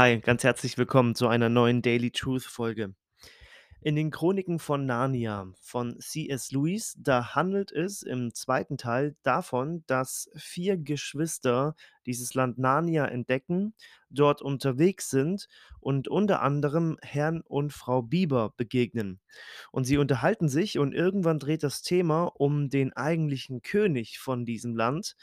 Hi, 0.00 0.18
ganz 0.18 0.44
herzlich 0.44 0.78
willkommen 0.78 1.14
zu 1.14 1.28
einer 1.28 1.50
neuen 1.50 1.82
Daily 1.82 2.10
Truth 2.10 2.44
Folge. 2.44 2.94
In 3.82 3.96
den 3.96 4.10
Chroniken 4.10 4.58
von 4.58 4.86
Narnia 4.86 5.52
von 5.60 6.00
C.S. 6.00 6.52
Lewis, 6.52 6.96
da 6.98 7.34
handelt 7.34 7.70
es 7.70 8.02
im 8.02 8.32
zweiten 8.32 8.78
Teil 8.78 9.14
davon, 9.22 9.84
dass 9.86 10.30
vier 10.34 10.78
Geschwister 10.78 11.76
dieses 12.06 12.32
Land 12.32 12.56
Narnia 12.56 13.04
entdecken, 13.04 13.74
dort 14.08 14.40
unterwegs 14.40 15.10
sind 15.10 15.48
und 15.80 16.08
unter 16.08 16.40
anderem 16.40 16.96
Herrn 17.02 17.42
und 17.42 17.74
Frau 17.74 18.00
Bieber 18.00 18.54
begegnen. 18.56 19.20
Und 19.70 19.84
sie 19.84 19.98
unterhalten 19.98 20.48
sich 20.48 20.78
und 20.78 20.94
irgendwann 20.94 21.38
dreht 21.38 21.62
das 21.62 21.82
Thema 21.82 22.24
um 22.24 22.70
den 22.70 22.94
eigentlichen 22.94 23.60
König 23.60 24.18
von 24.18 24.46
diesem 24.46 24.74
Land. 24.74 25.14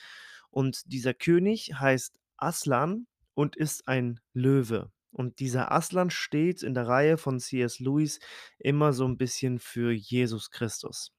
Und 0.51 0.83
dieser 0.93 1.15
König 1.15 1.73
heißt 1.79 2.19
Aslan 2.37 3.07
und 3.37 3.55
ist 3.55 3.87
ein 3.87 4.19
Löwe. 4.33 4.91
Und 5.11 5.39
dieser 5.39 5.71
Aslan 5.71 6.09
steht 6.11 6.63
in 6.63 6.73
der 6.75 6.87
Reihe 6.87 7.17
von 7.17 7.39
C.S. 7.39 7.79
Lewis 7.79 8.19
immer 8.59 8.93
so 8.93 9.05
ein 9.07 9.17
bisschen 9.17 9.59
für 9.59 9.91
Jesus 9.93 10.51
Christus. 10.51 11.13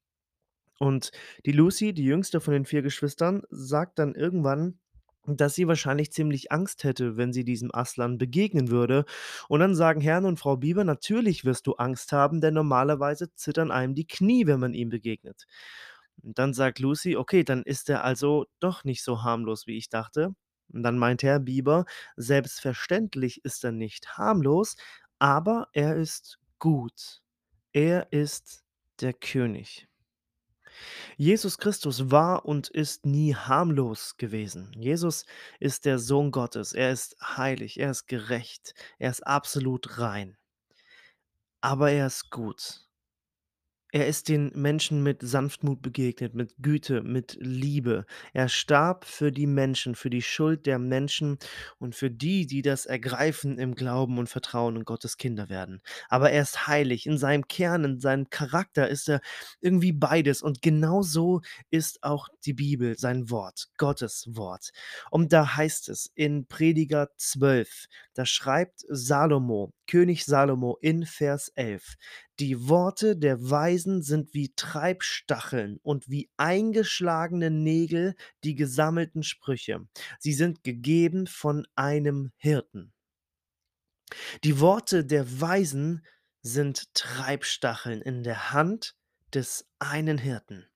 Und 0.78 1.10
die 1.46 1.52
Lucy, 1.52 1.92
die 1.92 2.04
jüngste 2.04 2.40
von 2.40 2.54
den 2.54 2.64
4 2.64 2.82
Geschwistern, 2.82 3.42
sagt 3.50 3.98
dann 3.98 4.14
irgendwann, 4.14 4.78
dass 5.26 5.54
sie 5.54 5.68
wahrscheinlich 5.68 6.12
ziemlich 6.12 6.52
Angst 6.52 6.84
hätte, 6.84 7.16
wenn 7.16 7.32
sie 7.32 7.44
diesem 7.44 7.74
Aslan 7.74 8.16
begegnen 8.18 8.70
würde. 8.70 9.04
Und 9.48 9.60
dann 9.60 9.74
sagen 9.74 10.00
Herrn 10.00 10.24
und 10.24 10.38
Frau 10.38 10.56
Bieber: 10.56 10.84
„Natürlich 10.84 11.44
wirst 11.44 11.66
du 11.66 11.74
Angst 11.74 12.12
haben, 12.12 12.40
denn 12.40 12.54
normalerweise 12.54 13.34
zittern 13.34 13.70
einem 13.70 13.94
die 13.94 14.06
Knie, 14.06 14.46
wenn 14.46 14.60
man 14.60 14.74
ihm 14.74 14.88
begegnet.“ 14.88 15.46
Und 16.22 16.38
dann 16.38 16.54
sagt 16.54 16.78
Lucy: 16.80 17.16
„Okay, 17.16 17.44
dann 17.44 17.62
ist 17.64 17.90
er 17.90 18.04
also 18.04 18.46
doch 18.60 18.84
nicht 18.84 19.02
so 19.04 19.22
harmlos, 19.22 19.66
wie 19.66 19.76
ich 19.76 19.88
dachte.“ 19.90 20.34
Und 20.72 20.82
dann 20.82 20.98
meint 20.98 21.22
Herr 21.22 21.40
Bieber: 21.40 21.84
„Selbstverständlich 22.16 23.44
ist 23.44 23.64
er 23.64 23.72
nicht 23.72 24.18
harmlos, 24.18 24.76
aber 25.18 25.68
er 25.72 25.96
ist 25.96 26.38
gut. 26.58 27.22
Er 27.72 28.12
ist 28.12 28.64
der 29.00 29.12
König.“ 29.14 29.88
Jesus 31.16 31.58
Christus 31.58 32.10
war 32.12 32.44
und 32.44 32.68
ist 32.68 33.04
nie 33.04 33.34
harmlos 33.34 34.16
gewesen. 34.18 34.72
Jesus 34.76 35.26
ist 35.58 35.84
der 35.84 35.98
Sohn 35.98 36.30
Gottes. 36.30 36.72
Er 36.72 36.92
ist 36.92 37.16
heilig, 37.20 37.80
er 37.80 37.90
ist 37.90 38.06
gerecht, 38.06 38.74
er 38.98 39.10
ist 39.10 39.26
absolut 39.26 39.98
rein. 39.98 40.36
Aber 41.60 41.90
er 41.90 42.06
ist 42.06 42.30
gut. 42.30 42.87
Er 43.90 44.06
ist 44.06 44.28
den 44.28 44.52
Menschen 44.54 45.02
mit 45.02 45.22
Sanftmut 45.22 45.80
begegnet, 45.80 46.34
mit 46.34 46.52
Güte, 46.58 47.02
mit 47.02 47.38
Liebe. 47.40 48.04
Er 48.34 48.50
starb 48.50 49.06
für 49.06 49.32
die 49.32 49.46
Menschen, 49.46 49.94
für 49.94 50.10
die 50.10 50.20
Schuld 50.20 50.66
der 50.66 50.78
Menschen 50.78 51.38
und 51.78 51.94
für 51.94 52.10
die, 52.10 52.46
die 52.46 52.60
das 52.60 52.84
ergreifen 52.84 53.58
im 53.58 53.74
Glauben 53.74 54.18
und 54.18 54.28
Vertrauen 54.28 54.76
und 54.76 54.84
Gottes 54.84 55.16
Kinder 55.16 55.48
werden. 55.48 55.80
Aber 56.10 56.30
er 56.30 56.42
ist 56.42 56.66
heilig. 56.66 57.06
In 57.06 57.16
seinem 57.16 57.48
Kern, 57.48 57.84
in 57.84 57.98
seinem 57.98 58.28
Charakter 58.28 58.88
ist 58.88 59.08
er 59.08 59.22
irgendwie 59.62 59.92
beides. 59.92 60.42
Und 60.42 60.60
genau 60.60 61.00
so 61.00 61.40
ist 61.70 62.02
auch 62.02 62.28
die 62.44 62.52
Bibel, 62.52 62.98
sein 62.98 63.30
Wort, 63.30 63.70
Gottes 63.78 64.26
Wort. 64.32 64.70
Und 65.10 65.32
da 65.32 65.56
heißt 65.56 65.88
es 65.88 66.12
in 66.14 66.46
Prediger 66.46 67.08
12, 67.16 67.86
da 68.12 68.26
schreibt 68.26 68.84
Salomo, 68.86 69.72
König 69.88 70.26
Salomo 70.26 70.78
in 70.80 71.04
Vers 71.06 71.48
11, 71.56 71.96
die 72.38 72.68
Worte 72.68 73.16
der 73.16 73.50
Weisen 73.50 74.02
sind 74.02 74.34
wie 74.34 74.52
Treibstacheln 74.54 75.78
und 75.82 76.08
wie 76.08 76.30
eingeschlagene 76.36 77.50
Nägel 77.50 78.14
die 78.44 78.54
gesammelten 78.54 79.24
Sprüche. 79.24 79.80
Sie 80.20 80.34
sind 80.34 80.62
gegeben 80.62 81.26
von 81.26 81.66
einem 81.74 82.30
Hirten. 82.36 82.92
Die 84.44 84.60
Worte 84.60 85.04
der 85.04 85.40
Weisen 85.40 86.04
sind 86.42 86.94
Treibstacheln 86.94 88.00
in 88.02 88.22
der 88.22 88.52
Hand 88.52 88.94
des 89.34 89.66
einen 89.78 90.18
Hirten. 90.18 90.66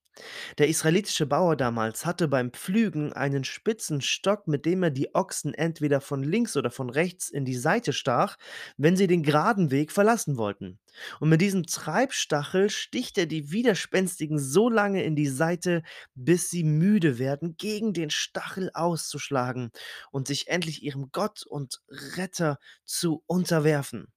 Der 0.59 0.69
israelitische 0.69 1.27
Bauer 1.27 1.57
damals 1.57 2.05
hatte 2.05 2.29
beim 2.29 2.53
Pflügen 2.53 3.13
einen 3.13 3.45
spitzen 3.45 4.01
Stock, 4.03 4.47
mit 4.47 4.67
dem 4.67 4.83
er 4.83 4.91
die 4.91 5.15
Ochsen 5.15 5.55
entweder 5.55 6.01
von 6.01 6.23
links 6.23 6.57
oder 6.57 6.71
von 6.71 6.91
rechts 6.91 7.31
in 7.31 7.45
die 7.45 7.57
Seite 7.57 7.93
stach, 7.93 8.37
wenn 8.77 8.97
sie 8.97 9.07
den 9.07 9.23
geraden 9.23 9.71
Weg 9.71 9.91
verlassen 9.91 10.37
wollten. 10.37 10.79
Und 11.21 11.31
mit 11.31 11.41
diesem 11.41 11.65
Treibstachel 11.65 12.69
sticht 12.69 13.17
er 13.17 13.27
die 13.27 13.53
Widerspenstigen 13.53 14.39
so 14.39 14.69
lange 14.69 15.03
in 15.03 15.17
die 15.17 15.29
Seite, 15.29 15.83
bis 16.15 16.51
sie 16.51 16.65
müde 16.65 17.19
werden, 17.19 17.57
gegen 17.57 17.95
den 17.95 18.11
Stachel 18.11 18.71
auszuschlagen 18.75 19.71
und 20.11 20.29
sich 20.29 20.49
endlich 20.49 20.83
ihrem 20.83 21.11
Gott 21.13 21.45
und 21.47 21.81
Retter 21.89 22.59
zu 22.85 23.23
unterwerfen. 23.27 24.13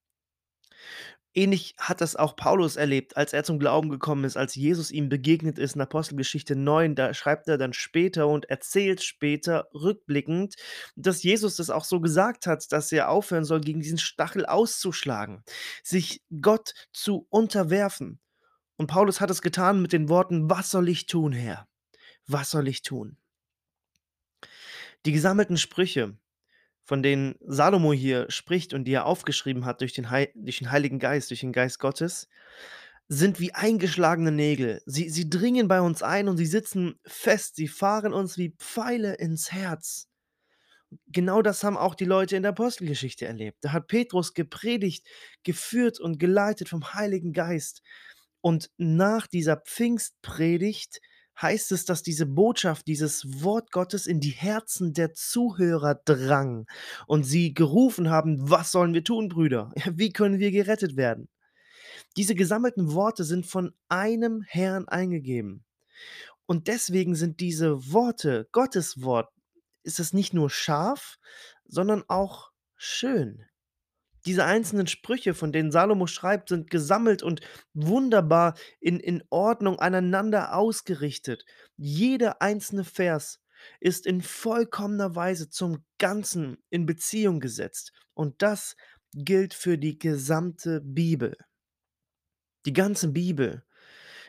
Ähnlich 1.37 1.75
hat 1.77 1.99
das 1.99 2.15
auch 2.15 2.37
Paulus 2.37 2.77
erlebt, 2.77 3.17
als 3.17 3.33
er 3.33 3.43
zum 3.43 3.59
Glauben 3.59 3.89
gekommen 3.89 4.23
ist, 4.23 4.37
als 4.37 4.55
Jesus 4.55 4.89
ihm 4.89 5.09
begegnet 5.09 5.59
ist 5.59 5.75
in 5.75 5.81
Apostelgeschichte 5.81 6.55
9. 6.55 6.95
Da 6.95 7.13
schreibt 7.13 7.49
er 7.49 7.57
dann 7.57 7.73
später 7.73 8.29
und 8.29 8.45
erzählt 8.49 9.03
später 9.03 9.67
rückblickend, 9.73 10.55
dass 10.95 11.23
Jesus 11.23 11.57
das 11.57 11.69
auch 11.69 11.83
so 11.83 11.99
gesagt 11.99 12.47
hat, 12.47 12.71
dass 12.71 12.89
er 12.93 13.09
aufhören 13.09 13.43
soll, 13.43 13.59
gegen 13.59 13.81
diesen 13.81 13.97
Stachel 13.97 14.45
auszuschlagen, 14.45 15.43
sich 15.83 16.23
Gott 16.41 16.73
zu 16.93 17.27
unterwerfen. 17.29 18.21
Und 18.77 18.87
Paulus 18.87 19.19
hat 19.19 19.29
es 19.29 19.41
getan 19.41 19.81
mit 19.81 19.91
den 19.91 20.07
Worten: 20.07 20.49
Was 20.49 20.71
soll 20.71 20.87
ich 20.87 21.05
tun, 21.05 21.33
Herr? 21.33 21.67
Was 22.27 22.49
soll 22.49 22.69
ich 22.69 22.81
tun? 22.81 23.17
Die 25.05 25.11
gesammelten 25.11 25.57
Sprüche, 25.57 26.17
von 26.85 27.01
denen 27.01 27.35
Salomo 27.41 27.91
hier 27.91 28.29
spricht 28.29 28.73
und 28.73 28.85
die 28.85 28.93
er 28.93 29.05
aufgeschrieben 29.05 29.65
hat 29.65 29.81
durch 29.81 29.93
den, 29.93 30.11
Hei 30.11 30.31
durch 30.35 30.59
den 30.59 30.71
Heiligen 30.71 30.99
Geist, 30.99 31.31
durch 31.31 31.41
den 31.41 31.51
Geist 31.51 31.79
Gottes, 31.79 32.29
sind 33.07 33.39
wie 33.39 33.53
eingeschlagene 33.53 34.31
Nägel. 34.31 34.81
Sie, 34.85 35.09
sie 35.09 35.29
dringen 35.29 35.67
bei 35.67 35.81
uns 35.81 36.01
ein 36.01 36.27
und 36.27 36.37
sie 36.37 36.45
sitzen 36.45 36.99
fest. 37.05 37.55
Sie 37.55 37.67
fahren 37.67 38.13
uns 38.13 38.37
wie 38.37 38.55
Pfeile 38.57 39.15
ins 39.15 39.51
Herz. 39.51 40.07
Genau 41.07 41.41
das 41.41 41.63
haben 41.63 41.77
auch 41.77 41.95
die 41.95 42.05
Leute 42.05 42.35
in 42.35 42.43
der 42.43 42.51
Apostelgeschichte 42.51 43.25
erlebt. 43.25 43.57
Da 43.61 43.73
hat 43.73 43.87
Petrus 43.87 44.33
gepredigt, 44.33 45.07
geführt 45.43 45.99
und 45.99 46.19
geleitet 46.19 46.69
vom 46.69 46.93
Heiligen 46.93 47.33
Geist. 47.33 47.81
Und 48.41 48.69
nach 48.77 49.27
dieser 49.27 49.57
Pfingstpredigt 49.57 51.01
heißt 51.41 51.71
es, 51.71 51.85
dass 51.85 52.03
diese 52.03 52.25
Botschaft, 52.25 52.87
dieses 52.87 53.43
Wort 53.43 53.71
Gottes 53.71 54.07
in 54.07 54.19
die 54.19 54.29
Herzen 54.29 54.93
der 54.93 55.13
Zuhörer 55.13 55.95
drang 56.05 56.65
und 57.07 57.23
sie 57.23 57.53
gerufen 57.53 58.09
haben, 58.09 58.49
was 58.49 58.71
sollen 58.71 58.93
wir 58.93 59.03
tun, 59.03 59.29
Brüder? 59.29 59.71
Wie 59.93 60.11
können 60.11 60.39
wir 60.39 60.51
gerettet 60.51 60.95
werden? 60.95 61.27
Diese 62.17 62.35
gesammelten 62.35 62.93
Worte 62.93 63.23
sind 63.23 63.45
von 63.45 63.73
einem 63.89 64.41
Herrn 64.41 64.87
eingegeben. 64.87 65.63
Und 66.45 66.67
deswegen 66.67 67.15
sind 67.15 67.39
diese 67.39 67.91
Worte, 67.91 68.47
Gottes 68.51 69.01
Wort, 69.01 69.29
ist 69.83 69.99
es 69.99 70.13
nicht 70.13 70.33
nur 70.33 70.49
scharf, 70.49 71.17
sondern 71.65 72.03
auch 72.07 72.51
schön. 72.75 73.45
Diese 74.25 74.45
einzelnen 74.45 74.87
Sprüche, 74.87 75.33
von 75.33 75.51
denen 75.51 75.71
Salomo 75.71 76.07
schreibt, 76.07 76.49
sind 76.49 76.69
gesammelt 76.69 77.21
und 77.21 77.41
wunderbar 77.73 78.55
in 78.79 78.99
in 78.99 79.23
Ordnung 79.29 79.79
aneinander 79.79 80.55
ausgerichtet. 80.55 81.45
Jeder 81.77 82.41
einzelne 82.41 82.83
Vers 82.83 83.39
ist 83.79 84.05
in 84.05 84.21
vollkommener 84.21 85.15
Weise 85.15 85.49
zum 85.49 85.83
Ganzen 85.97 86.57
in 86.69 86.85
Beziehung 86.85 87.39
gesetzt. 87.39 87.93
Und 88.13 88.41
das 88.41 88.75
gilt 89.13 89.53
für 89.53 89.77
die 89.77 89.97
gesamte 89.97 90.81
Bibel. 90.81 91.37
Die 92.65 92.73
ganze 92.73 93.09
Bibel 93.09 93.63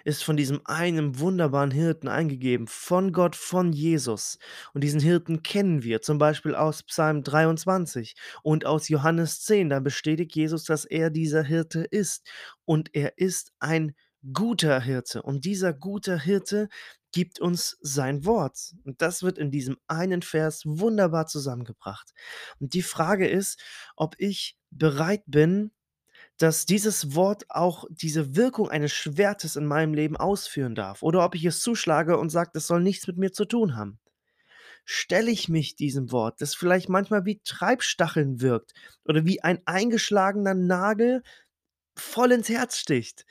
ist 0.07 0.23
von 0.23 0.37
diesem 0.37 0.61
einen 0.65 1.19
wunderbaren 1.19 1.73
Hirten 1.73 2.07
eingegeben, 2.07 2.69
von 2.69 3.13
Gott, 3.13 3.35
von 3.35 3.73
Jesus. 3.73 4.39
Und 4.73 4.85
diesen 4.85 5.01
Hirten 5.01 5.43
kennen 5.43 5.83
wir 5.83 6.01
zum 6.01 6.19
Beispiel 6.19 6.55
aus 6.55 6.85
Psalm 6.85 7.25
23 7.25 8.15
und 8.45 8.65
aus 8.67 8.89
Johannes 8.89 9.43
10. 9.43 9.69
Da 9.69 9.81
bestätigt 9.81 10.37
Jesus, 10.37 10.63
dass 10.63 10.85
er 10.85 11.11
dieser 11.11 11.43
Hirte 11.43 11.81
ist. 11.83 12.25
Und 12.65 12.95
er 12.95 13.19
ist 13.19 13.53
ein 13.59 13.97
guter 14.33 14.81
Hirte. 14.81 15.23
Und 15.23 15.45
dieser 15.45 15.73
gute 15.73 16.21
Hirte 16.21 16.69
gibt 17.11 17.41
uns 17.41 17.77
sein 17.81 18.25
Wort. 18.25 18.77
Und 18.85 19.03
das 19.03 19.25
wird 19.25 19.39
in 19.39 19.51
diesem 19.51 19.77
einen 19.89 20.23
Vers 20.23 20.63
wunderbar 20.67 21.27
zusammengebracht. 21.27 22.13
Und 22.61 22.75
die 22.75 22.83
Frage 22.83 23.27
ist, 23.27 23.61
ob 23.97 24.15
ich 24.19 24.57
bereit 24.71 25.25
bin, 25.27 25.73
dass 26.39 26.67
dieses 26.67 27.15
Wort 27.15 27.45
auch 27.49 27.85
diese 27.91 28.37
Wirkung 28.37 28.71
eines 28.71 28.93
Schwertes 28.93 29.57
in 29.57 29.67
meinem 29.67 29.95
Leben 29.95 30.17
ausführen 30.17 30.75
darf 30.75 31.03
oder 31.03 31.25
ob 31.25 31.35
ich 31.35 31.45
es 31.45 31.61
zuschlage 31.61 32.19
und 32.19 32.31
sage, 32.31 32.51
das 32.55 32.67
soll 32.67 32.83
nichts 32.83 33.07
mit 33.07 33.17
mir 33.19 33.33
zu 33.33 33.45
tun 33.47 33.77
haben. 33.77 33.99
Stelle 34.85 35.31
ich 35.31 35.49
mich 35.49 35.77
diesem 35.77 36.13
Wort, 36.13 36.41
das 36.41 36.55
vielleicht 36.55 36.89
manchmal 36.89 37.25
wie 37.25 37.41
Treibstacheln 37.45 38.41
wirkt 38.41 38.73
oder 39.05 39.25
wie 39.27 39.43
ein 39.43 39.61
eingeschlagener 39.67 40.55
Nagel 40.55 41.23
voll 41.97 42.33
ins 42.33 42.49
Herz 42.49 42.79
sticht, 42.79 43.27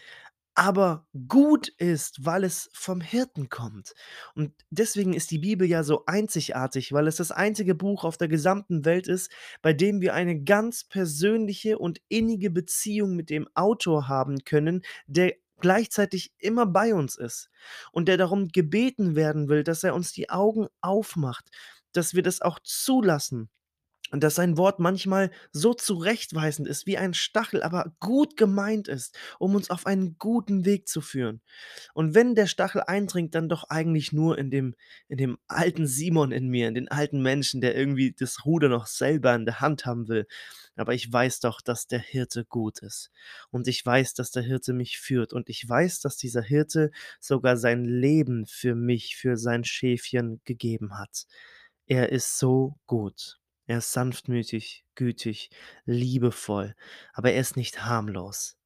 aber 0.55 1.05
gut 1.27 1.67
ist, 1.67 2.25
weil 2.25 2.45
es 2.45 2.69
vom 2.73 3.01
Hirten 3.01 3.49
kommt. 3.49 3.93
Und 4.33 4.53
deswegen 4.69 5.13
ist 5.13 5.31
die 5.31 5.39
Bibel 5.39 5.67
ja 5.67 5.83
so 5.83 6.05
einzigartig, 6.05 6.93
weil 6.93 7.07
es 7.07 7.17
das 7.17 7.31
einzige 7.31 7.75
Buch 7.75 8.05
auf 8.05 8.17
der 8.17 8.29
gesamten 8.29 8.85
Welt 8.85 9.07
ist, 9.07 9.29
bei 9.61 9.73
dem 9.73 9.99
wir 9.99 10.13
eine 10.13 10.41
ganz 10.41 10.85
persönliche 10.85 11.77
und 11.77 12.01
innige 12.07 12.49
Beziehung 12.49 13.15
mit 13.15 13.29
dem 13.29 13.49
Autor 13.53 14.07
haben 14.07 14.45
können, 14.45 14.81
der 15.07 15.35
gleichzeitig 15.59 16.33
immer 16.39 16.65
bei 16.65 16.93
uns 16.93 17.17
ist 17.17 17.49
und 17.91 18.07
der 18.07 18.17
darum 18.17 18.47
gebeten 18.47 19.15
werden 19.15 19.49
will, 19.49 19.63
dass 19.63 19.83
er 19.83 19.93
uns 19.93 20.13
die 20.13 20.29
Augen 20.29 20.67
aufmacht, 20.81 21.49
dass 21.91 22.13
wir 22.13 22.23
das 22.23 22.41
auch 22.41 22.59
zulassen 22.63 23.49
und 24.11 24.23
dass 24.23 24.35
sein 24.35 24.57
Wort 24.57 24.79
manchmal 24.79 25.31
so 25.51 25.73
zurechtweisend 25.73 26.67
ist 26.67 26.85
wie 26.85 26.97
ein 26.97 27.13
Stachel, 27.13 27.63
aber 27.63 27.95
gut 27.99 28.37
gemeint 28.37 28.87
ist, 28.87 29.17
um 29.39 29.55
uns 29.55 29.69
auf 29.69 29.85
einen 29.85 30.17
guten 30.19 30.63
Weg 30.63 30.87
zu 30.87 31.01
führen. 31.01 31.41
Und 31.93 32.13
wenn 32.13 32.35
der 32.35 32.47
Stachel 32.47 32.81
eindringt, 32.81 33.33
dann 33.33 33.49
doch 33.49 33.65
eigentlich 33.69 34.13
nur 34.13 34.37
in 34.37 34.51
dem 34.51 34.75
in 35.07 35.17
dem 35.17 35.37
alten 35.47 35.87
Simon 35.87 36.31
in 36.31 36.49
mir, 36.49 36.67
in 36.67 36.75
den 36.75 36.87
alten 36.89 37.21
Menschen, 37.21 37.61
der 37.61 37.75
irgendwie 37.75 38.13
das 38.13 38.45
Ruder 38.45 38.69
noch 38.69 38.87
selber 38.87 39.33
in 39.33 39.45
der 39.45 39.59
Hand 39.59 39.85
haben 39.85 40.07
will. 40.07 40.27
Aber 40.75 40.93
ich 40.93 41.11
weiß 41.11 41.39
doch, 41.39 41.61
dass 41.61 41.87
der 41.87 41.99
Hirte 41.99 42.45
gut 42.45 42.79
ist. 42.79 43.11
Und 43.49 43.67
ich 43.67 43.85
weiß, 43.85 44.13
dass 44.13 44.31
der 44.31 44.43
Hirte 44.43 44.73
mich 44.73 44.99
führt. 44.99 45.33
Und 45.33 45.49
ich 45.49 45.67
weiß, 45.67 46.01
dass 46.01 46.17
dieser 46.17 46.41
Hirte 46.41 46.91
sogar 47.19 47.57
sein 47.57 47.85
Leben 47.85 48.45
für 48.45 48.75
mich, 48.75 49.15
für 49.15 49.37
sein 49.37 49.63
Schäfchen 49.63 50.41
gegeben 50.43 50.97
hat. 50.97 51.25
Er 51.87 52.11
ist 52.11 52.37
so 52.37 52.77
gut. 52.87 53.39
Er 53.67 53.79
ist 53.79 53.91
sanftmütig, 53.91 54.85
gütig, 54.95 55.49
liebevoll, 55.85 56.75
aber 57.13 57.31
er 57.31 57.41
ist 57.41 57.57
nicht 57.57 57.85
harmlos. 57.85 58.57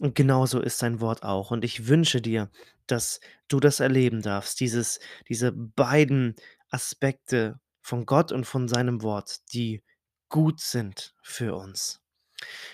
Und 0.00 0.14
genauso 0.14 0.60
ist 0.60 0.78
sein 0.78 1.00
Wort 1.00 1.22
auch. 1.22 1.50
Und 1.50 1.62
ich 1.64 1.86
wünsche 1.86 2.22
dir, 2.22 2.50
dass 2.86 3.20
du 3.48 3.60
das 3.60 3.80
erleben 3.80 4.22
darfst, 4.22 4.60
dieses 4.60 4.98
diese 5.28 5.52
beiden 5.52 6.34
Aspekte 6.70 7.60
von 7.82 8.06
Gott 8.06 8.32
und 8.32 8.46
von 8.46 8.66
seinem 8.66 9.02
Wort, 9.02 9.40
die 9.52 9.82
gut 10.30 10.60
sind 10.60 11.14
für 11.22 11.54
uns. 11.54 12.00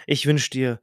Ich 0.06 0.26
wünsche 0.26 0.50
dir 0.50 0.80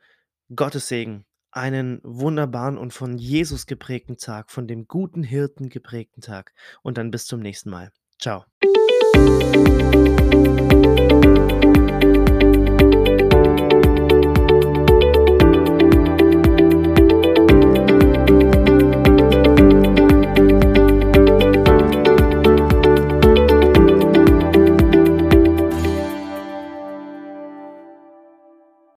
Gottes 0.54 0.90
Segen, 0.90 1.26
einen 1.52 2.02
wunderbaren 2.04 2.78
und 2.78 2.94
von 2.94 3.18
Jesus 3.18 3.66
geprägten 3.66 4.18
Tag, 4.18 4.52
von 4.52 4.68
dem 4.68 4.88
guten 4.88 5.24
Hirten 5.24 5.70
geprägten 5.70 6.22
Tag 6.22 6.54
und 6.82 6.98
dann 6.98 7.12
bis 7.12 7.26
zum 7.26 7.40
nächsten 7.40 7.70
Mal. 7.70 7.92
Ciao. 8.20 8.46